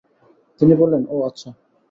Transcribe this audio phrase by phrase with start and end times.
[0.61, 1.49] তিনি বললেন, ও আচ্ছা।